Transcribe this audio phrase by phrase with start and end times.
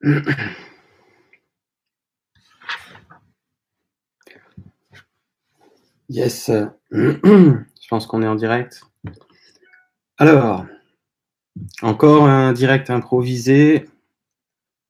[6.08, 6.52] Yes,
[6.92, 8.82] je pense qu'on est en direct.
[10.18, 10.64] Alors,
[11.82, 13.86] encore un direct improvisé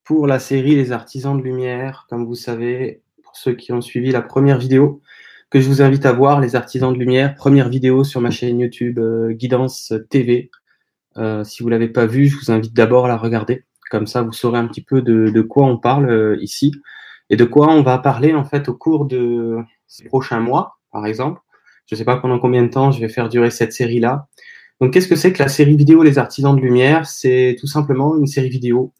[0.05, 2.07] pour la série Les Artisans de Lumière.
[2.11, 5.00] Comme vous savez, pour ceux qui ont suivi la première vidéo,
[5.48, 8.61] que je vous invite à voir, Les Artisans de Lumière, première vidéo sur ma chaîne
[8.61, 10.50] YouTube euh, Guidance TV.
[11.16, 13.64] Euh, si vous l'avez pas vue, je vous invite d'abord à la regarder.
[13.90, 16.72] Comme ça, vous saurez un petit peu de, quoi on parle euh, ici
[17.31, 21.07] et de quoi on va parler en fait au cours de ces prochains mois par
[21.07, 21.40] exemple.
[21.86, 24.26] Je ne sais pas pendant combien de temps je vais faire durer cette série-là.
[24.81, 27.07] Donc, qu'est-ce que c'est que la série vidéo Les Artisans de Lumière?
[27.07, 28.93] C'est tout simplement une série vidéo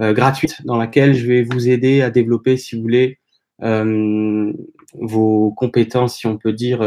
[0.00, 3.18] euh, gratuite dans laquelle je vais vous aider à développer, si vous voulez,
[3.62, 4.52] euh,
[4.94, 6.82] vos compétences, si on peut dire,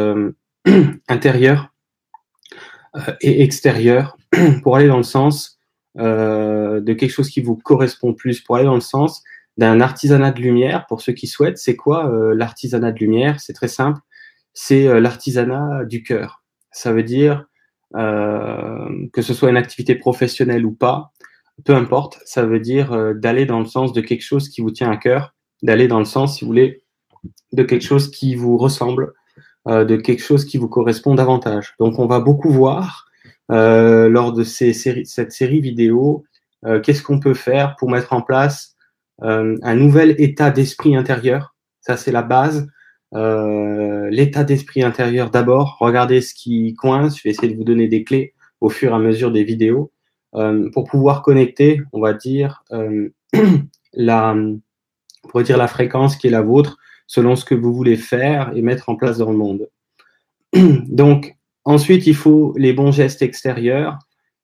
[1.07, 1.73] intérieures
[3.21, 4.17] et extérieures
[4.63, 5.54] pour aller dans le sens
[5.97, 9.23] euh, de quelque chose qui vous correspond plus, pour aller dans le sens
[9.57, 10.85] d'un artisanat de lumière.
[10.87, 13.39] Pour ceux qui souhaitent, c'est quoi l'artisanat de lumière?
[13.39, 14.01] C'est très simple
[14.55, 16.43] c'est euh, l'artisanat du cœur.
[16.71, 17.45] Ça veut dire
[17.95, 21.11] euh, que ce soit une activité professionnelle ou pas,
[21.63, 24.71] peu importe, ça veut dire euh, d'aller dans le sens de quelque chose qui vous
[24.71, 26.83] tient à cœur, d'aller dans le sens, si vous voulez,
[27.53, 29.13] de quelque chose qui vous ressemble,
[29.67, 31.73] de quelque chose qui vous correspond davantage.
[31.79, 33.07] Donc on va beaucoup voir
[33.49, 36.25] lors de cette série vidéo
[36.83, 38.75] qu'est-ce qu'on peut faire pour mettre en place
[39.21, 41.55] un nouvel état d'esprit intérieur?
[41.81, 42.67] Ça c'est la base
[43.15, 47.87] euh, l'état d'esprit intérieur d'abord, regardez ce qui coince, je vais essayer de vous donner
[47.87, 49.91] des clés au fur et à mesure des vidéos
[50.35, 53.09] euh, pour pouvoir connecter, on va dire, euh,
[53.93, 54.35] la,
[55.29, 58.61] pour dire la fréquence qui est la vôtre selon ce que vous voulez faire et
[58.61, 59.69] mettre en place dans le monde.
[60.53, 63.99] Donc, ensuite, il faut les bons gestes extérieurs.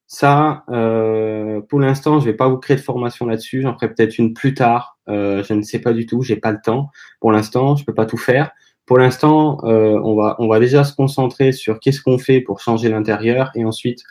[0.07, 3.61] Ça, euh, pour l'instant, je vais pas vous créer de formation là-dessus.
[3.61, 4.97] J'en ferai peut-être une plus tard.
[5.07, 6.21] Euh, je ne sais pas du tout.
[6.21, 6.89] J'ai pas le temps.
[7.21, 8.51] Pour l'instant, je peux pas tout faire.
[8.85, 13.51] Pour l'instant, euh, on va déjà se concentrer sur qu'est-ce qu'on fait pour changer l'intérieur
[13.55, 14.03] et ensuite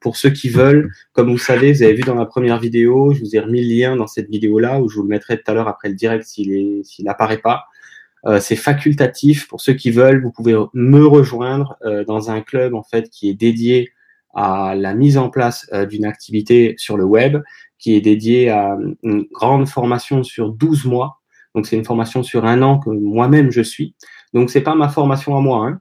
[0.00, 3.20] pour ceux qui veulent, comme vous savez, vous avez vu dans la première vidéo, je
[3.20, 5.54] vous ai remis le lien dans cette vidéo-là où je vous le mettrai tout à
[5.54, 7.64] l'heure après le direct s'il est s'il apparaît pas.
[8.26, 10.22] Euh, c'est facultatif pour ceux qui veulent.
[10.22, 13.92] Vous pouvez me rejoindre euh, dans un club en fait qui est dédié
[14.34, 17.38] à la mise en place euh, d'une activité sur le web
[17.78, 21.20] qui est dédiée à une grande formation sur 12 mois.
[21.54, 23.94] Donc c'est une formation sur un an que moi-même je suis.
[24.34, 25.80] Donc c'est pas ma formation à moi, hein.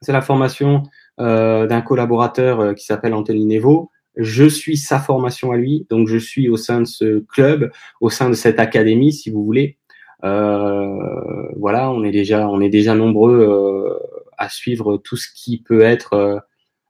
[0.00, 0.82] c'est la formation
[1.20, 3.90] euh, d'un collaborateur euh, qui s'appelle Anthony Nevo.
[4.16, 7.70] Je suis sa formation à lui, donc je suis au sein de ce club,
[8.00, 9.78] au sein de cette académie, si vous voulez.
[10.24, 13.98] Euh, voilà, on est déjà, on est déjà nombreux euh,
[14.36, 16.42] à suivre tout ce qui peut être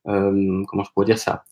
[0.07, 1.45] euh, comment je pourrais dire ça,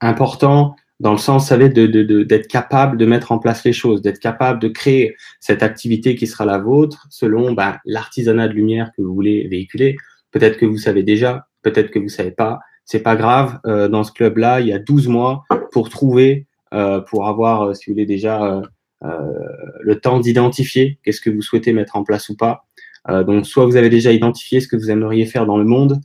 [0.00, 3.72] important dans le sens, vous savez, de, de, d'être capable de mettre en place les
[3.72, 8.52] choses, d'être capable de créer cette activité qui sera la vôtre selon ben, l'artisanat de
[8.52, 9.96] lumière que vous voulez véhiculer.
[10.30, 12.60] Peut-être que vous savez déjà, peut-être que vous savez pas.
[12.84, 13.58] C'est pas grave.
[13.66, 15.42] Euh, dans ce club-là, il y a 12 mois
[15.72, 18.62] pour trouver, euh, pour avoir, si vous voulez déjà,
[19.02, 22.66] le temps d'identifier qu'est-ce que vous souhaitez mettre en place ou pas.
[23.08, 26.00] donc, soit vous avez déjà identifié ce que vous aimeriez faire dans le monde,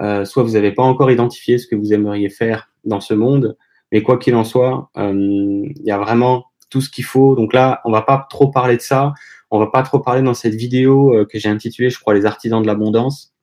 [0.00, 3.56] euh, soit vous n'avez pas encore identifié ce que vous aimeriez faire dans ce monde,
[3.92, 7.34] mais quoi qu'il en soit, euh, il y a vraiment tout ce qu'il faut.
[7.34, 9.12] Donc là, on va pas trop parler de ça.
[9.50, 12.24] On va pas trop parler dans cette vidéo euh, que j'ai intitulée, je crois, les
[12.24, 13.34] artisans de l'abondance.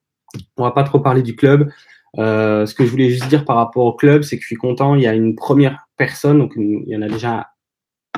[0.55, 1.69] On va pas trop parler du club.
[2.17, 4.55] Euh, ce que je voulais juste dire par rapport au club, c'est que je suis
[4.55, 4.95] content.
[4.95, 7.49] Il y a une première personne, donc il y en a déjà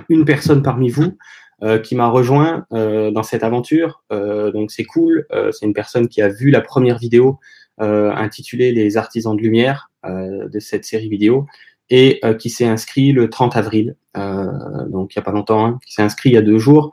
[0.10, 1.18] une personne parmi vous
[1.62, 4.02] euh, qui m'a rejoint euh, dans cette aventure.
[4.14, 5.28] Euh, donc c'est cool.
[5.52, 7.38] c'est une personne qui a vu la première vidéo
[7.82, 11.46] euh, intitulé Les artisans de lumière de cette série vidéo
[11.90, 15.94] et qui s'est inscrit le 30 avril, donc il n'y a pas longtemps, hein, qui
[15.94, 16.92] s'est inscrit il y a deux jours.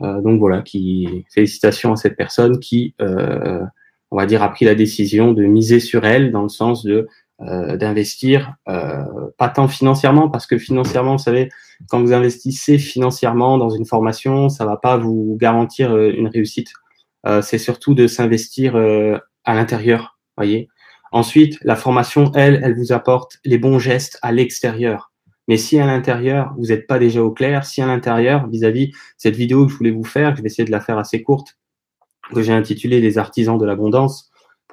[0.00, 0.64] donc voilà,
[1.32, 6.04] félicitations à cette personne qui, on va dire, a pris la décision de miser sur
[6.04, 7.06] elle dans le sens de
[7.40, 11.48] d'investir, pas tant financièrement, parce que financièrement, vous savez,
[11.88, 16.72] quand vous investissez financièrement dans une formation, ça va pas vous garantir une réussite.
[17.42, 18.76] c'est surtout de s'investir
[19.44, 20.68] à l'intérieur, voyez.
[21.12, 25.10] Ensuite, la formation, elle, elle vous apporte les bons gestes à l'extérieur.
[25.48, 29.34] Mais si à l'intérieur, vous n'êtes pas déjà au clair, si à l'intérieur, vis-à-vis cette
[29.34, 31.58] vidéo que je voulais vous faire, je vais essayer de la faire assez courte,
[32.32, 34.29] que j'ai intitulée Les artisans de l'abondance.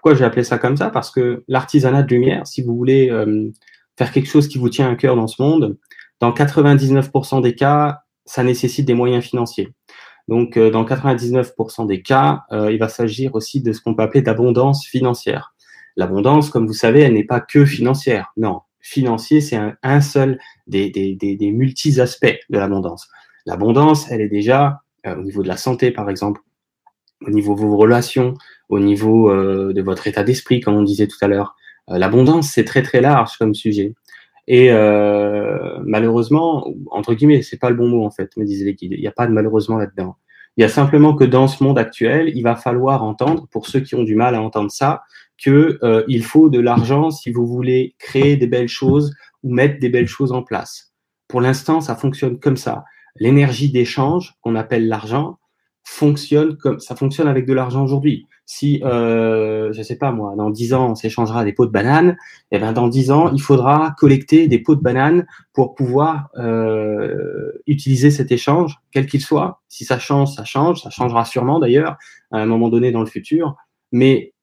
[0.07, 0.89] Pourquoi j'ai appelé ça comme ça?
[0.89, 3.51] Parce que l'artisanat de lumière, si vous voulez euh,
[3.98, 5.77] faire quelque chose qui vous tient à cœur dans ce monde,
[6.21, 9.74] dans 99% des cas, ça nécessite des moyens financiers.
[10.30, 14.04] Donc, euh, dans 99% des cas, euh, il va s'agir aussi de ce qu'on peut
[14.04, 15.54] appeler d'abondance financière.
[15.98, 18.31] L'abondance, comme vous savez, elle n'est pas que financière.
[18.38, 23.10] Non, financier, c'est un, seul des, des, des, multi-aspects de l'abondance.
[23.45, 26.39] L'abondance, elle est déjà au niveau de la santé, par exemple,
[27.25, 28.33] au niveau de vos relations,
[28.69, 31.55] au niveau de votre état d'esprit, comme on disait tout à l'heure.
[31.87, 33.95] L'abondance, c'est très très large comme sujet.
[34.47, 38.91] Et euh, malheureusement, entre guillemets, c'est pas le bon mot en fait, me disait l'équipe.
[38.93, 40.15] Il n'y a pas de malheureusement là-dedans.
[40.55, 43.81] Il y a simplement que dans ce monde actuel, il va falloir entendre, pour ceux
[43.81, 45.03] qui ont du mal à entendre ça,
[45.37, 49.79] que euh, il faut de l'argent si vous voulez créer des belles choses ou mettre
[49.79, 50.93] des belles choses en place.
[51.27, 52.85] Pour l'instant, ça fonctionne comme ça.
[53.17, 55.37] L'énergie d'échange, qu'on appelle l'argent,
[55.89, 60.50] fonctionne comme ça fonctionne avec de l'argent aujourd'hui si, euh, je sais pas moi, dans
[60.50, 62.18] dix ans, on s'échangera des pots de bananes,
[62.50, 66.30] et eh ben dans dix ans, il faudra collecter des pots de bananes pour pouvoir
[66.38, 69.62] euh, utiliser cet échange, quel qu'il soit.
[69.68, 71.98] Si ça change, ça change, ça changera sûrement d'ailleurs
[72.31, 73.57] à un moment donné dans le futur.
[73.92, 74.34] Mais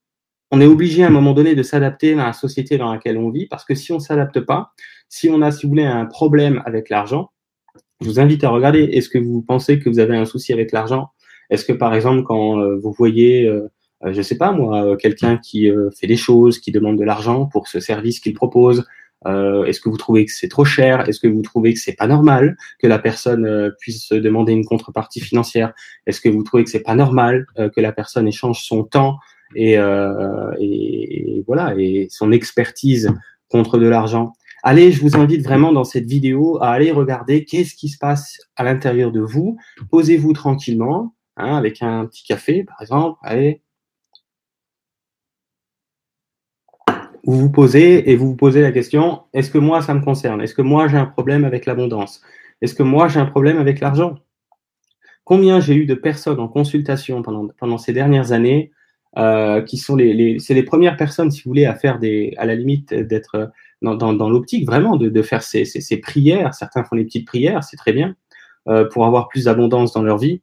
[0.50, 3.30] on est obligé à un moment donné de s'adapter à la société dans laquelle on
[3.30, 4.72] vit, parce que si on s'adapte pas,
[5.08, 7.30] si on a, si vous voulez, un problème avec l'argent,
[8.02, 10.72] je vous invite à regarder, est-ce que vous pensez que vous avez un souci avec
[10.72, 11.08] l'argent?
[11.54, 13.68] Est-ce que par exemple, quand euh, vous voyez euh,
[14.04, 17.68] euh, je sais pas moi, quelqu'un qui fait des choses, qui demande de l'argent pour
[17.68, 18.84] ce service qu'il propose.
[19.26, 21.08] Est-ce que vous trouvez que c'est trop cher?
[21.08, 25.20] Est-ce que vous trouvez que c'est pas normal que la personne puisse demander une contrepartie
[25.20, 25.72] financière?
[26.06, 29.16] Est-ce que vous trouvez que c'est pas normal que la personne échange son temps
[29.56, 29.78] et,
[30.60, 33.10] et son expertise
[33.48, 34.34] contre de l'argent?
[34.66, 38.38] Allez, je vous invite vraiment dans cette vidéo à aller regarder qu'est-ce qui se passe
[38.56, 39.58] à l'intérieur de vous.
[39.90, 43.18] Posez-vous tranquillement, hein, avec un petit café, par exemple.
[47.26, 50.42] Vous vous posez et vous vous posez la question, est-ce que moi ça me concerne?
[50.42, 52.20] Est-ce que moi j'ai un problème avec l'abondance?
[52.60, 54.18] Est-ce que moi j'ai un problème avec l'argent?
[55.24, 58.72] Combien j'ai eu de personnes en consultation pendant, ces dernières années
[59.16, 62.92] euh, qui sont les, premières personnes, si vous voulez, à faire des, à la limite
[62.92, 63.50] d'être
[63.80, 66.52] dans, l'optique vraiment de, faire ces, prières.
[66.52, 68.16] Certains font des petites prières, c'est très bien
[68.68, 70.42] euh, pour avoir plus d'abondance dans leur vie.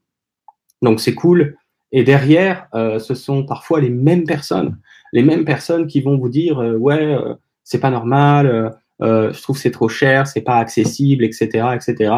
[0.82, 1.58] Donc c'est cool.
[1.92, 4.78] Et derrière, euh, ce sont parfois les mêmes personnes
[5.14, 7.34] les mêmes personnes qui vont vous dire euh, ouais euh,
[7.64, 12.14] c'est pas normal, je trouve c'est trop cher, c'est pas accessible, etc., etc.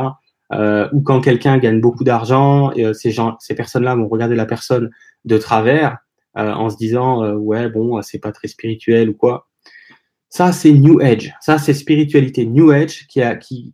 [0.93, 4.89] ou quand quelqu'un gagne beaucoup d'argent, ces personnes-là vont regarder la personne
[5.25, 5.97] de travers
[6.33, 9.47] en se disant ouais bon c'est pas très spirituel ou quoi.
[10.29, 11.35] Ça, c'est New Age.
[11.41, 13.21] Ça, c'est spiritualité New Age qui,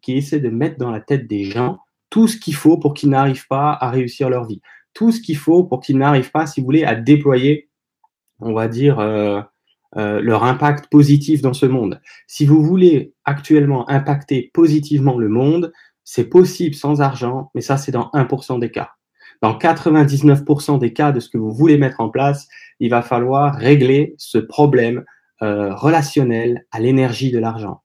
[0.02, 3.10] qui essaie de mettre dans la tête des gens tout ce qu'il faut pour qu'ils
[3.10, 4.62] n'arrivent pas à réussir leur vie.
[4.94, 7.70] Tout ce qu'il faut pour qu'ils n'arrivent pas, si vous voulez, à déployer
[8.40, 9.42] on va dire, euh,
[9.98, 12.02] euh, leur impact positif dans ce monde.
[12.28, 15.72] Si vous voulez actuellement impacter positivement le monde,
[16.04, 18.92] c'est possible sans argent, mais ça, c'est dans 1% des cas.
[19.42, 22.48] Dans 99% des cas de ce que vous voulez mettre en place,
[22.80, 25.06] il va falloir régler ce problème
[25.42, 27.82] euh, relationnel à l'énergie de l'argent.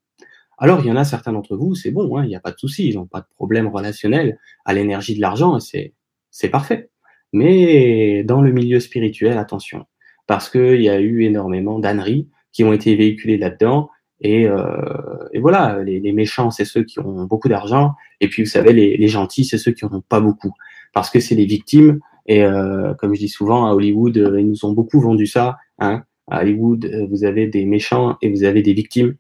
[0.58, 2.52] Alors, il y en a certains d'entre vous, c'est bon, hein, il n'y a pas
[2.52, 6.90] de souci, ils n'ont pas de problème relationnel à l'énergie de l'argent, c'est parfait.
[7.34, 9.86] Mais dans le milieu spirituel, attention,
[10.28, 13.90] parce qu'il y a eu énormément d'âneries qui ont été véhiculées là-dedans.
[14.20, 18.48] Et, euh, et, voilà, les, méchants, c'est ceux qui ont beaucoup d'argent, et puis vous
[18.48, 20.52] savez, les, gentils, c'est ceux qui n'en ont pas beaucoup,
[20.92, 21.98] parce que c'est les victimes.
[22.26, 25.58] Et euh, comme je dis souvent, à Hollywood, euh, ils nous ont beaucoup vendu ça.
[25.80, 26.04] Hein.
[26.30, 29.16] À Hollywood, euh, vous avez des méchants et vous avez des victimes.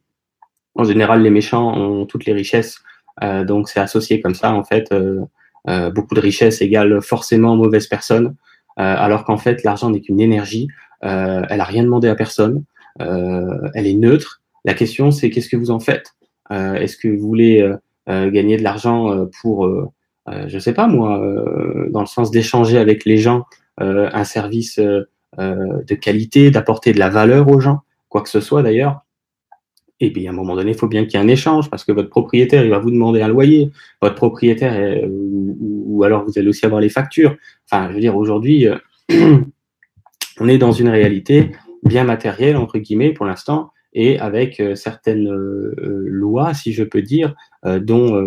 [0.76, 2.78] En général, les méchants ont toutes les richesses,
[3.24, 4.54] euh, donc c'est associé comme ça.
[4.54, 4.94] En fait,
[5.68, 8.36] euh, beaucoup de richesses égale forcément mauvaise personne,
[8.76, 10.66] alors qu'en fait, l'argent n'est qu'une énergie.
[11.04, 12.64] Euh, elle a rien demandé à personne.
[13.00, 14.42] Euh, elle est neutre.
[14.64, 16.14] La question, c'est qu'est-ce que vous en faites?
[16.50, 17.68] Euh, Est-ce que vous voulez
[18.06, 19.70] gagner de l'argent pour,
[20.28, 21.20] je sais pas moi,
[21.90, 23.44] dans le sens d'échanger avec les gens
[23.78, 29.03] un service de qualité, d'apporter de la valeur aux gens, quoi que ce soit d'ailleurs.
[30.04, 31.84] Et puis à un moment donné, il faut bien qu'il y ait un échange parce
[31.84, 33.70] que votre propriétaire, il va vous demander un loyer.
[34.02, 37.36] Votre propriétaire, ou, alors vous allez aussi avoir les factures.
[37.70, 38.66] Enfin, je veux dire, aujourd'hui,
[40.40, 41.52] on est dans une réalité
[41.84, 46.82] bien matérielle, entre guillemets, pour l'instant, et avec euh, certaines euh, euh, lois, si je
[46.82, 47.34] peux dire,
[47.64, 48.22] dont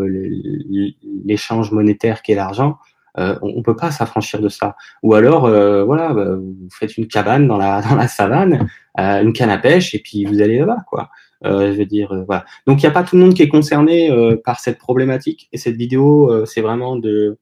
[1.24, 2.80] l'échange monétaire qui est l'argent,
[3.16, 4.76] on ne peut pas s'affranchir de ça.
[5.04, 5.42] Ou alors,
[5.86, 8.68] voilà, bah, vous faites une cabane dans la, dans la savane,
[8.98, 11.12] une canne à pêche, et puis vous allez là-bas, quoi.
[11.44, 12.46] Je veux dire, voilà.
[12.66, 14.10] Donc, il n'y a pas tout le monde qui est concerné
[14.44, 15.50] par cette problématique.
[15.52, 17.38] Et cette vidéo, c'est vraiment de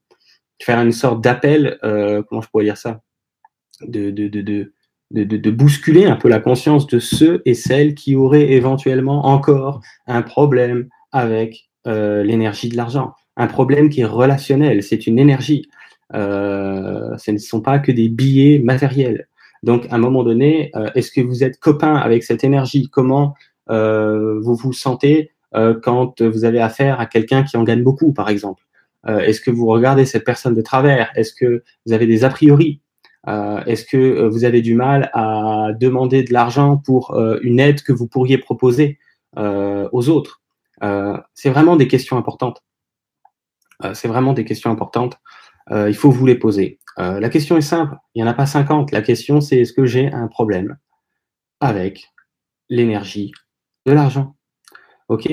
[0.62, 3.00] faire une sorte d'appel, comment je pourrais dire ça?
[3.82, 4.72] De, de, de,
[5.10, 10.22] de, bousculer un peu la conscience de ceux et celles qui auraient éventuellement encore un
[10.22, 13.14] problème avec euh, l'énergie de l'argent.
[13.36, 15.68] Un problème qui est relationnel, c'est une énergie.
[16.14, 19.28] Euh, ce ne sont pas que des billets matériels.
[19.62, 22.88] Donc, à un moment donné, euh, est-ce que vous êtes copain avec cette énergie?
[22.90, 23.34] Comment
[23.68, 25.32] vous vous sentez
[25.82, 28.62] quand vous avez affaire à quelqu'un qui en gagne beaucoup, par exemple
[29.08, 31.10] Est-ce que vous regardez cette personne de travers?
[31.16, 32.80] Est-ce que vous avez des a priori?
[33.26, 38.06] Est-ce que vous avez du mal à demander de l'argent pour une aide que vous
[38.06, 38.98] pourriez proposer
[39.36, 40.42] aux autres?
[41.34, 42.62] C'est vraiment des questions importantes.
[43.94, 45.18] c'est vraiment des questions importantes.
[45.70, 46.78] il faut vous les poser.
[46.98, 48.90] Euh, la question est simple, il n'y en a pas 50.
[48.90, 50.78] La question, c'est est-ce que j'ai un problème
[51.60, 52.12] avec
[52.68, 53.32] l'énergie
[53.86, 54.36] de l'argent
[55.08, 55.28] OK?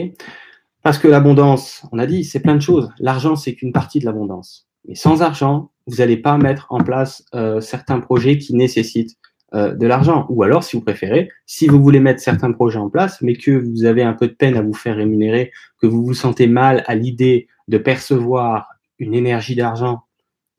[0.84, 2.92] Parce que l'abondance, on a dit, c'est plein de choses.
[3.00, 4.68] L'argent, c'est qu'une partie de l'abondance.
[4.88, 9.18] Mais sans argent, vous n'allez pas mettre en place euh, certains projets qui nécessitent
[9.54, 10.26] euh, de l'argent.
[10.30, 13.52] Ou alors, si vous préférez, si vous voulez mettre certains projets en place, mais que
[13.52, 16.84] vous avez un peu de peine à vous faire rémunérer, que vous vous sentez mal
[16.88, 18.68] à l'idée de percevoir
[19.00, 20.02] une énergie d'argent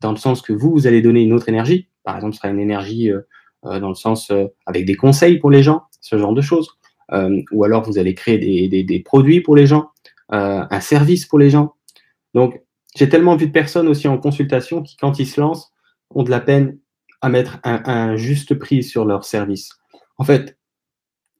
[0.01, 1.87] dans le sens que vous, vous allez donner une autre énergie.
[2.03, 3.21] Par exemple, ce sera une énergie euh,
[3.79, 4.31] dans le sens
[4.65, 6.77] avec des conseils pour les gens, ce genre de choses.
[7.11, 9.91] Ou alors, vous allez créer des, des, produits pour les gens,
[10.29, 11.75] un service pour les gens.
[12.33, 12.61] Donc,
[12.95, 15.71] j'ai tellement vu de personnes aussi en consultation qui, quand ils se lancent,
[16.11, 16.77] ont de la peine
[17.21, 19.71] à mettre un, un juste prix sur leur service.
[20.17, 20.57] En fait,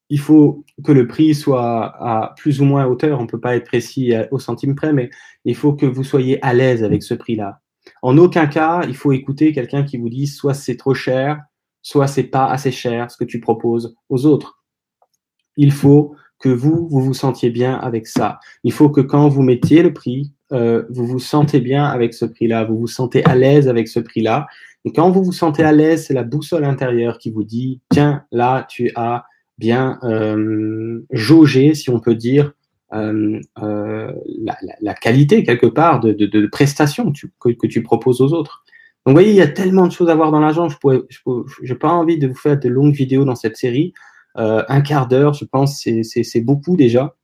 [0.10, 3.20] il faut que le prix soit à plus ou moins hauteur.
[3.20, 5.10] On ne peut pas être précis au centime près, mais
[5.46, 7.62] il faut que vous soyez à l'aise avec ce prix-là.
[8.02, 11.40] En aucun cas, il faut écouter quelqu'un qui vous dit soit c'est trop cher,
[11.82, 14.55] soit c'est pas assez cher ce que tu proposes aux autres.
[15.58, 18.40] Il faut que vous, vous vous sentiez bien avec ça.
[18.64, 22.26] Il faut que quand vous mettiez le prix, euh, vous vous sentez bien avec ce
[22.26, 24.48] prix-là, vous vous sentez à l'aise avec ce prix-là.
[24.84, 28.24] Et quand vous vous sentez à l'aise, c'est la boussole intérieure qui vous dit, tiens,
[28.32, 29.26] là, tu as
[29.58, 32.54] bien euh, jaugé, si on peut dire,
[32.94, 33.42] euh,
[34.82, 38.64] la, qualité quelque part de, de, de prestations que, tu proposes aux autres.
[39.06, 40.68] Donc, vous voyez, il y a tellement de choses à voir dans l'argent.
[40.70, 43.94] Je n'ai pas envie de vous faire de longues vidéos dans cette série.
[44.38, 47.16] Euh, un quart d'heure, je pense, c'est beaucoup déjà.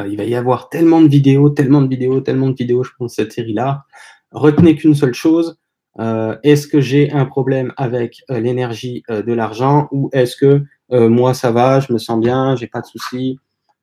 [0.00, 2.92] Euh, il va y avoir tellement de vidéos, tellement de vidéos, tellement de vidéos, je
[2.98, 3.84] pense, cette série-là.
[4.30, 5.58] Retenez qu'une seule chose.
[5.98, 11.50] Euh, est-ce que j'ai un problème avec l'énergie de l'argent ou est-ce que moi ça
[11.50, 13.38] va, je me sens bien, j'ai pas de soucis,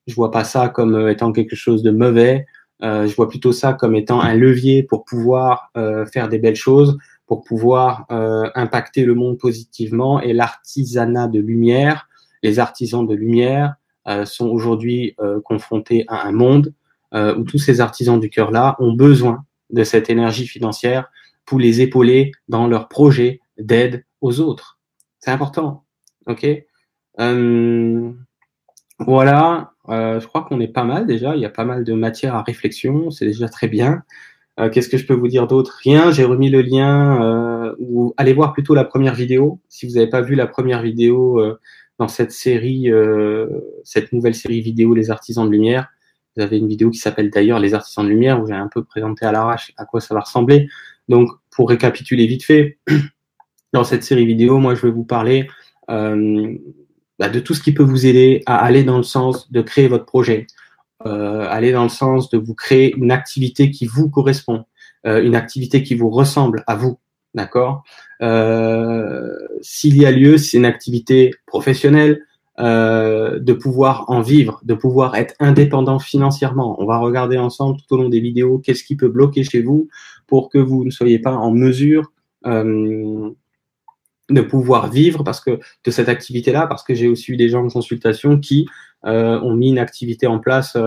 [0.09, 2.45] je vois pas ça comme euh, étant quelque chose de mauvais.
[2.81, 6.55] Euh, je vois plutôt ça comme étant un levier pour pouvoir euh, faire des belles
[6.55, 8.07] choses, pour pouvoir
[8.55, 10.19] impacter le monde positivement.
[10.19, 12.08] Et l'artisanat de lumière,
[12.43, 13.75] les artisans de lumière
[14.25, 15.15] sont aujourd'hui
[15.45, 16.73] confrontés à un monde
[17.13, 21.11] où tous ces artisans du cœur-là ont besoin de cette énergie financière
[21.45, 24.79] pour les épauler dans leurs projets d'aide aux autres.
[25.19, 25.83] C'est important.
[26.27, 26.47] OK?
[28.99, 29.71] Voilà.
[29.87, 31.35] Euh, je crois qu'on est pas mal déjà.
[31.35, 33.09] Il y a pas mal de matière à réflexion.
[33.11, 34.03] C'est déjà très bien.
[34.59, 35.79] Euh, Qu'est-ce que je peux vous dire d'autre?
[35.83, 36.11] Rien.
[36.11, 37.23] J'ai remis le lien.
[37.23, 39.59] Euh, ou allez voir plutôt la première vidéo.
[39.69, 41.59] Si vous n'avez pas vu la première vidéo euh,
[41.99, 43.47] dans cette série, euh,
[43.83, 45.89] cette nouvelle série vidéo Les Artisans de Lumière,
[46.35, 48.83] vous avez une vidéo qui s'appelle d'ailleurs Les Artisans de Lumière où j'ai un peu
[48.83, 50.69] présenté à l'arrache à quoi ça va ressembler.
[51.09, 52.79] Donc, pour récapituler vite fait,
[53.73, 55.47] dans cette série vidéo, moi, je vais vous parler
[55.89, 56.57] euh,
[57.19, 59.89] bah, de tout ce qui peut vous aider à aller dans le sens de créer
[59.89, 60.47] votre projet,
[61.05, 64.63] euh, aller dans le sens de vous créer une activité qui vous correspond,
[65.05, 66.99] euh, une activité qui vous ressemble à vous,
[67.33, 67.83] d'accord?
[68.21, 72.25] Euh, S'il y a lieu, c'est une activité professionnelle,
[72.59, 76.75] euh, de pouvoir en vivre, de pouvoir être indépendant financièrement.
[76.81, 79.87] On va regarder ensemble tout au long des vidéos qu'est-ce qui peut bloquer chez vous
[80.27, 82.11] pour que vous ne soyez pas en mesure
[82.45, 83.29] euh,
[84.29, 87.65] de pouvoir vivre parce que de cette activité-là, parce que j'ai aussi eu des gens
[87.65, 88.67] en consultation qui
[89.03, 90.77] ont mis une activité en place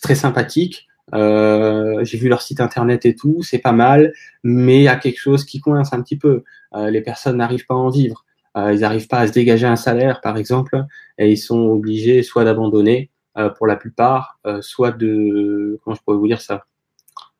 [0.00, 0.88] très sympathique.
[1.12, 4.96] Euh, j'ai vu leur site internet et tout, c'est pas mal, mais il y a
[4.96, 6.44] quelque chose qui coince un petit peu.
[6.74, 8.24] Euh, les personnes n'arrivent pas à en vivre.
[8.56, 10.84] Euh, ils n'arrivent pas à se dégager un salaire, par exemple,
[11.18, 13.10] et ils sont obligés soit d'abandonner
[13.56, 16.66] pour la plupart, soit de comment je pourrais vous dire ça,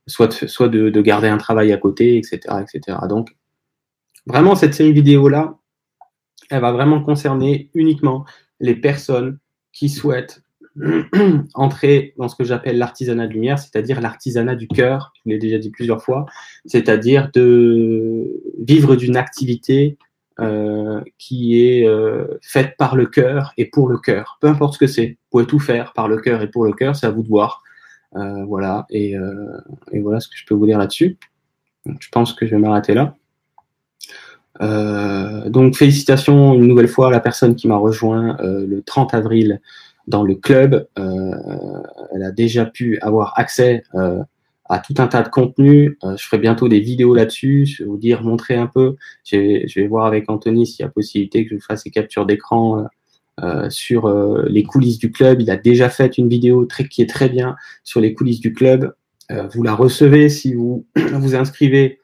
[0.09, 2.99] soit de, soit de, de garder un travail à côté, etc., etc.
[3.09, 3.37] Donc
[4.26, 5.59] Vraiment, cette série vidéo-là,
[6.49, 8.25] elle va vraiment concerner uniquement
[8.59, 9.38] les personnes
[9.73, 10.42] qui souhaitent
[11.54, 15.59] entrer dans ce que j'appelle l'artisanat de lumière, c'est-à-dire l'artisanat du cœur, je l'ai déjà
[15.59, 16.26] dit plusieurs fois,
[16.64, 19.97] c'est-à-dire de vivre d'une activité
[20.40, 24.38] euh, qui est euh, faite par le cœur et pour le cœur.
[24.40, 26.73] Peu importe ce que c'est, vous pouvez tout faire par le cœur et pour le
[26.73, 27.62] cœur, c'est à vous de voir.
[28.16, 29.14] Euh, voilà, et,
[29.93, 31.19] et, voilà ce que je peux vous dire là-dessus.
[31.87, 33.14] Je pense que je vais m'arrêter là.
[35.50, 39.61] Donc félicitations une nouvelle fois à la personne qui m'a rejoint le 30 avril
[40.06, 40.87] dans le club.
[40.99, 41.32] Euh,
[42.14, 44.23] elle a déjà pu avoir accès euh,
[44.68, 45.96] à tout un tas de contenus.
[46.04, 48.96] Euh, je ferai bientôt des vidéos là-dessus, je vais vous dire, montrer un peu.
[49.25, 51.90] Je vais, je vais voir avec Anthony s'il y a possibilité que je fasse des
[51.90, 52.87] captures d'écran
[53.68, 54.08] sur
[54.46, 55.40] les coulisses du club.
[55.40, 58.52] Il a déjà fait une vidéo très, qui est très bien sur les coulisses du
[58.52, 58.94] club.
[59.52, 61.99] vous la recevez si vous vous inscrivez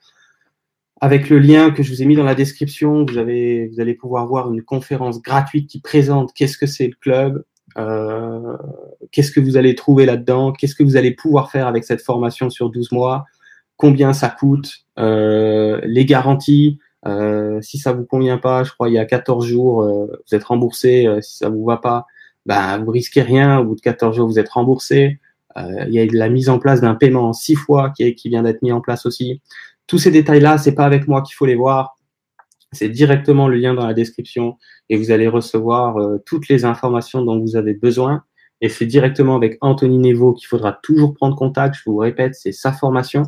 [1.01, 3.05] avec le lien que je vous ai mis dans la description.
[3.05, 6.95] Vous, avez, vous allez pouvoir voir une conférence gratuite qui présente qu'est-ce que c'est le
[7.01, 7.45] club,
[7.79, 8.57] euh,
[9.13, 12.51] qu'est-ce que vous allez trouver là-dedans, qu'est-ce que vous allez pouvoir faire avec cette formation
[12.51, 13.27] sur 12 mois,
[13.77, 16.79] combien ça coûte, euh, les garanties?
[17.07, 20.35] Euh, si ça vous convient pas, je crois il y a 14 jours, euh, vous
[20.35, 21.09] êtes remboursé.
[21.23, 22.07] Si ça vous va pas,
[22.47, 23.59] ben vous risquez rien.
[23.59, 25.19] Au bout de 14 jours, vous êtes remboursé.
[25.57, 28.43] il y a la mise en place d'un paiement en 6 fois qui, qui vient
[28.43, 29.41] d'être mis en place aussi.
[29.87, 31.97] Tous ces détails-là, c'est pas avec moi qu'il faut les voir.
[32.73, 34.57] C'est directement le lien dans la description
[34.91, 38.25] et vous allez recevoir euh, toutes les informations dont vous avez besoin.
[38.61, 41.77] Et c'est directement avec Anthony Nevo qu'il faudra toujours prendre contact.
[41.77, 43.23] Je vous répète, c'est sa formation.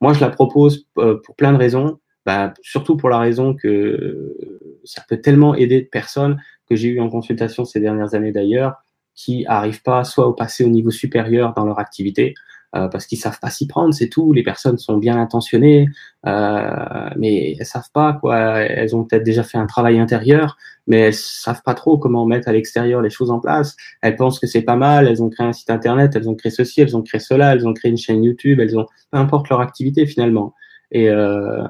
[0.00, 1.98] Moi, je la propose euh, pour plein de raisons.
[2.24, 4.36] Bah, surtout pour la raison que
[4.84, 8.74] ça peut tellement aider de personnes que j'ai eu en consultation ces dernières années d'ailleurs,
[9.14, 13.18] qui n'arrivent pas soit au passer au niveau supérieur dans leur activité, euh, parce qu'ils
[13.18, 14.32] savent pas s'y prendre, c'est tout.
[14.32, 15.88] Les personnes sont bien intentionnées,
[16.26, 18.38] euh, mais elles savent pas quoi.
[18.60, 20.56] Elles ont peut-être déjà fait un travail intérieur,
[20.86, 23.76] mais elles savent pas trop comment mettre à l'extérieur les choses en place.
[24.02, 25.08] Elles pensent que c'est pas mal.
[25.08, 27.66] Elles ont créé un site internet, elles ont créé ceci, elles ont créé cela, elles
[27.66, 30.54] ont créé une chaîne YouTube, elles ont peu importe leur activité finalement.
[30.90, 31.64] Et euh,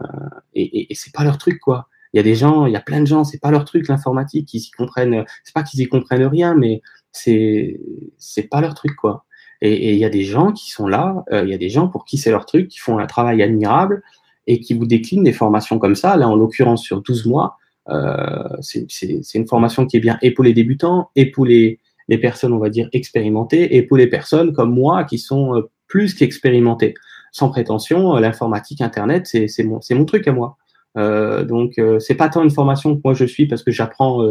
[0.54, 1.88] et, et, c'est pas leur truc quoi.
[2.12, 3.88] Il y a des gens, il y a plein de gens, c'est pas leur truc
[3.88, 5.24] l'informatique, ils y comprennent.
[5.44, 6.80] C'est pas qu'ils y comprennent rien, mais
[7.12, 7.80] c'est
[8.18, 9.24] c'est pas leur truc quoi.
[9.60, 11.88] Et il y a des gens qui sont là, euh, il y a des gens
[11.88, 14.02] pour qui c'est leur truc, qui font un travail admirable
[14.46, 16.16] et qui vous déclinent des formations comme ça.
[16.16, 17.56] Là, en l'occurrence, sur 12 mois,
[17.90, 22.70] euh, c'est une formation qui est bien et les débutants, et les, personnes, on va
[22.70, 26.94] dire, expérimentées, et pour les personnes comme moi qui sont euh, plus qu'expérimentées.
[27.32, 30.56] Sans prétention, euh, l'informatique, Internet, c'est mon, mon truc à moi.
[30.96, 34.26] Euh, donc, c'est pas tant une formation que moi je suis parce que j'apprends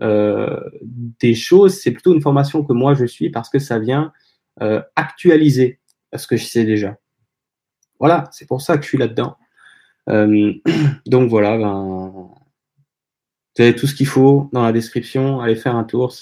[0.00, 4.12] des choses, c'est plutôt une formation que moi je suis parce que ça vient
[4.62, 5.78] euh, actualiser
[6.14, 6.96] ce que je sais déjà.
[7.98, 9.36] Voilà, c'est pour ça que je suis là-dedans.
[10.08, 10.52] Euh,
[11.06, 12.30] donc voilà, ben,
[13.56, 15.40] vous avez tout ce qu'il faut dans la description.
[15.40, 16.14] Allez faire un tour.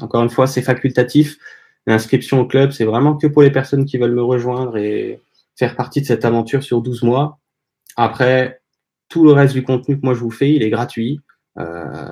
[0.00, 1.36] Encore une fois, c'est facultatif.
[1.86, 5.20] L'inscription au club, c'est vraiment que pour les personnes qui veulent me rejoindre et
[5.56, 7.38] faire partie de cette aventure sur 12 mois.
[7.96, 8.62] Après,
[9.08, 11.20] tout le reste du contenu que moi je vous fais, il est gratuit.
[11.58, 12.10] Euh,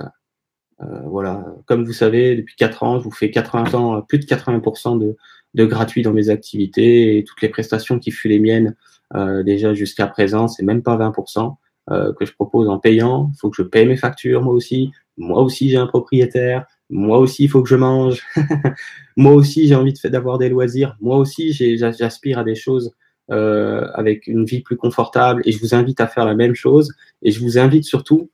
[0.83, 4.25] euh, voilà, comme vous savez, depuis 4 ans, je vous fais 80 ans, plus de
[4.25, 5.16] 80% de,
[5.55, 8.75] de gratuit dans mes activités et toutes les prestations qui furent les miennes
[9.15, 11.57] euh, déjà jusqu'à présent, c'est même pas 20%
[11.91, 13.31] euh, que je propose en payant.
[13.41, 14.91] Faut que je paye mes factures moi aussi.
[15.19, 16.67] Moi aussi j'ai un propriétaire.
[16.88, 18.23] Moi aussi faut que je mange.
[19.17, 20.97] moi aussi j'ai envie d'avoir des loisirs.
[21.01, 22.93] Moi aussi j'aspire à des choses
[23.31, 26.95] euh, avec une vie plus confortable et je vous invite à faire la même chose.
[27.23, 28.31] Et je vous invite surtout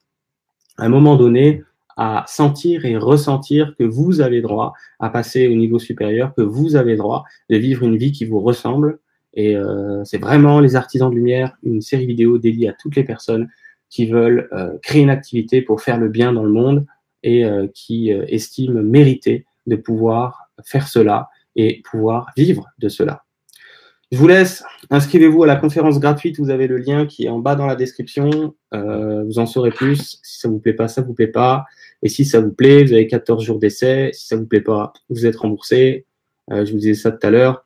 [0.77, 1.65] à un moment donné
[1.99, 6.77] à sentir et ressentir que vous avez droit à passer au niveau supérieur, que vous
[6.77, 9.01] avez droit de vivre une vie qui vous ressemble.
[9.35, 13.03] Et euh, c'est vraiment les artisans de lumière, une série vidéo dédiée à toutes les
[13.03, 13.49] personnes
[13.91, 16.87] qui veulent euh, créer une activité pour faire le bien dans le monde
[17.25, 23.25] et euh, qui estiment mériter de pouvoir faire cela et pouvoir vivre de cela.
[24.13, 24.63] Je vous laisse.
[24.89, 26.39] Inscrivez-vous à la conférence gratuite.
[26.39, 28.55] Vous avez le lien qui est en bas dans la description.
[28.73, 30.19] Vous en saurez plus.
[30.23, 31.67] Si ça vous plaît pas, ça vous plaît pas.
[32.03, 34.11] Et si ça vous plaît, vous avez 14 jours d'essai.
[34.13, 36.07] Si ça vous plaît pas, vous êtes remboursé.
[36.51, 37.65] Euh, je vous disais ça tout à l'heure.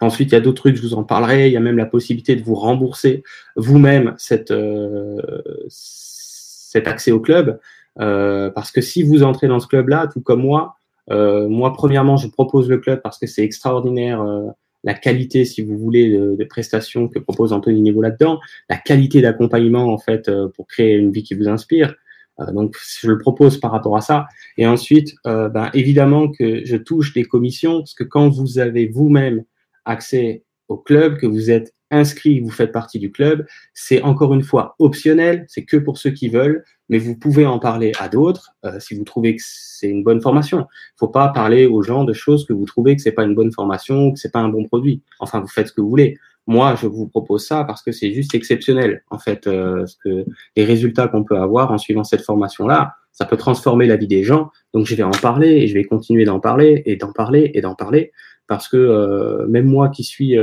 [0.00, 1.48] Ensuite, il y a d'autres trucs, je vous en parlerai.
[1.48, 3.22] Il y a même la possibilité de vous rembourser
[3.56, 5.20] vous-même cette, euh,
[5.68, 7.60] cet accès au club.
[8.00, 10.76] Euh, parce que si vous entrez dans ce club-là, tout comme moi,
[11.10, 14.48] euh, moi, premièrement, je propose le club parce que c'est extraordinaire euh,
[14.84, 19.92] la qualité, si vous voulez, de, prestations que propose Anthony Niveau là-dedans, la qualité d'accompagnement,
[19.92, 21.94] en fait, euh, pour créer une vie qui vous inspire.
[22.40, 24.26] Euh, donc, je le propose par rapport à ça.
[24.56, 28.86] Et ensuite, euh, ben, évidemment que je touche des commissions, parce que quand vous avez
[28.86, 29.44] vous-même
[29.84, 33.46] accès au club, que vous êtes inscrit, vous faites partie du club.
[33.72, 37.58] C'est encore une fois optionnel, c'est que pour ceux qui veulent, mais vous pouvez en
[37.58, 40.66] parler à d'autres euh, si vous trouvez que c'est une bonne formation.
[40.70, 43.34] Il faut pas parler aux gens de choses que vous trouvez que c'est pas une
[43.34, 45.02] bonne formation, que c'est pas un bon produit.
[45.20, 46.18] Enfin, vous faites ce que vous voulez.
[46.46, 49.02] Moi, je vous propose ça parce que c'est juste exceptionnel.
[49.10, 50.24] En fait, euh, ce que
[50.56, 54.24] les résultats qu'on peut avoir en suivant cette formation-là, ça peut transformer la vie des
[54.24, 54.50] gens.
[54.74, 57.60] Donc, je vais en parler et je vais continuer d'en parler et d'en parler et
[57.60, 58.12] d'en parler
[58.46, 60.36] parce que euh, même moi qui suis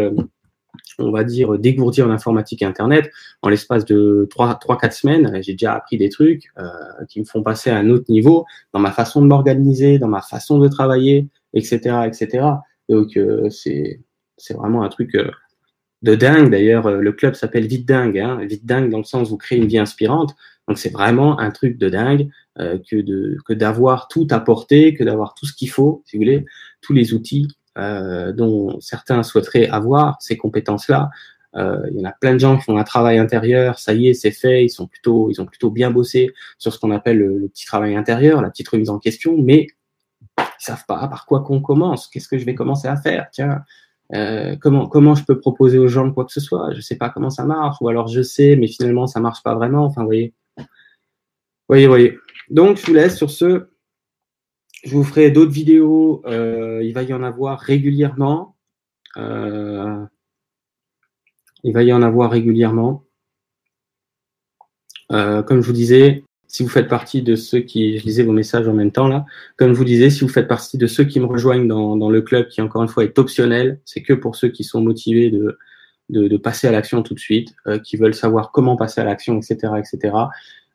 [0.99, 3.11] on va dire, dégourdir l'informatique Internet.
[3.41, 6.69] En l'espace de 3-4 semaines, j'ai déjà appris des trucs euh,
[7.09, 10.21] qui me font passer à un autre niveau dans ma façon de m'organiser, dans ma
[10.21, 12.01] façon de travailler, etc.
[12.05, 12.45] etc.
[12.89, 13.99] Donc, euh, c'est
[14.53, 15.29] vraiment un truc euh,
[16.01, 16.49] de dingue.
[16.49, 18.19] D'ailleurs, le club s'appelle Vite Dingue.
[18.19, 18.39] Hein.
[18.45, 20.35] Vite Dingue dans le sens où vous créez une vie inspirante.
[20.67, 24.93] Donc c'est vraiment un truc de dingue euh, que de que d'avoir tout à portée,
[24.93, 26.45] que d'avoir tout ce qu'il faut, si vous voulez,
[26.81, 31.09] tous les outils euh, dont certains souhaiteraient avoir ces compétences-là.
[31.55, 34.07] Euh, il y en a plein de gens qui font un travail intérieur, ça y
[34.07, 37.17] est, c'est fait, ils sont plutôt, ils ont plutôt bien bossé sur ce qu'on appelle
[37.17, 39.67] le, petit travail intérieur, la petite remise en question, mais
[40.39, 42.07] ils savent pas par quoi qu'on commence.
[42.07, 43.27] Qu'est-ce que je vais commencer à faire?
[43.31, 43.63] Tiens,
[44.13, 46.74] euh, comment comment je peux proposer aux gens quoi que ce soit?
[46.74, 49.56] Je sais pas comment ça marche, ou alors je sais, mais finalement ça marche pas
[49.56, 49.86] vraiment.
[49.86, 50.34] Enfin, vous voyez,
[51.69, 52.17] voyez, voyez.
[52.50, 53.69] Donc je vous laisse sur ce.
[54.84, 56.21] Je vous ferai d'autres vidéos.
[56.26, 58.56] Euh, il va y en avoir régulièrement.
[59.17, 60.06] Euh,
[61.63, 63.04] il va y en avoir régulièrement.
[65.10, 68.67] Comme je vous disais, si vous faites partie de ceux qui, je lisais vos messages
[68.67, 71.21] en même temps là, comme je vous disais, si vous faites partie de ceux qui
[71.21, 74.35] me rejoignent dans, dans le club, qui encore une fois est optionnel, c'est que pour
[74.35, 75.57] ceux qui sont motivés de,
[76.09, 79.05] de, de passer à l'action tout de suite, euh, qui veulent savoir comment passer à
[79.05, 80.13] l'action, etc., etc.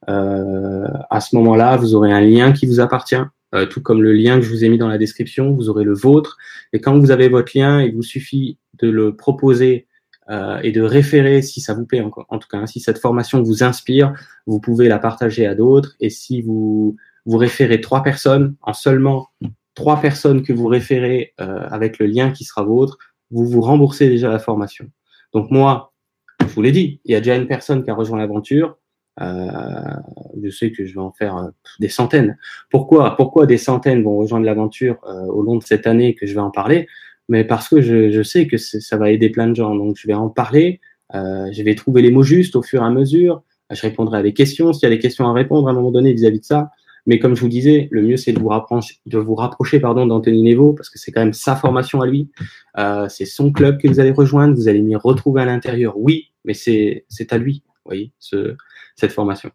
[0.09, 3.23] Euh, à ce moment-là, vous aurez un lien qui vous appartient,
[3.55, 5.85] euh, tout comme le lien que je vous ai mis dans la description, vous aurez
[5.85, 6.39] le vôtre.
[6.73, 9.86] Et quand vous avez votre lien, il vous suffit de le proposer
[10.29, 13.43] euh, et de référer si ça vous plaît en, tout cas, hein, si cette formation
[13.43, 14.15] vous inspire,
[14.47, 15.95] vous pouvez la partager à d'autres.
[16.01, 19.29] Et si vous vous référez trois personnes, en seulement
[19.75, 22.99] trois personnes que vous référez euh, avec le lien qui sera vôtre,
[23.31, 24.87] vous vous remboursez déjà la formation.
[25.33, 25.93] Donc moi,
[26.41, 28.77] je vous l'ai dit, il y a déjà une personne qui a rejoint l'aventure.
[29.21, 29.95] Euh,
[30.43, 31.49] je sais que je vais en faire euh,
[31.81, 32.37] des centaines.
[32.71, 36.35] Pourquoi Pourquoi des centaines vont rejoindre l'aventure euh, au long de cette année que je
[36.35, 36.87] vais en parler?
[37.29, 39.75] Mais parce que je, je sais que ça va aider plein de gens.
[39.75, 40.81] Donc, je vais en parler,
[41.15, 43.43] euh, je vais trouver les mots justes au fur et à mesure.
[43.71, 45.91] Je répondrai à des questions s'il y a des questions à répondre à un moment
[45.91, 46.71] donné vis-à-vis de ça.
[47.07, 50.07] Mais comme je vous disais, le mieux c'est de vous rapprocher, de vous rapprocher pardon
[50.07, 52.31] d'Anthony Nevo parce que c'est quand même sa formation à lui.
[52.79, 54.55] Euh, c'est son club que vous allez rejoindre.
[54.55, 58.57] Vous allez m'y retrouver à l'intérieur, oui, mais c'est c'est à lui, vous voyez, ce,
[58.97, 59.51] cette formation.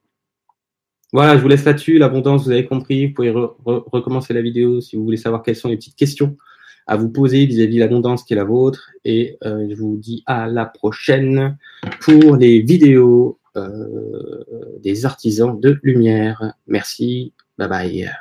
[1.13, 1.97] Voilà, je vous laisse là-dessus.
[1.97, 3.07] L'abondance, vous avez compris.
[3.07, 6.37] Vous pouvez re, recommencer la vidéo si vous voulez savoir quelles sont les petites questions
[6.91, 8.91] à vous poser vis-à-vis de l'abondance qui est la vôtre.
[9.05, 11.57] Et euh, je vous dis à la prochaine
[12.01, 14.43] pour les vidéos euh,
[14.83, 16.53] des artisans de lumière.
[16.67, 17.31] Merci.
[17.57, 18.11] Bye bye.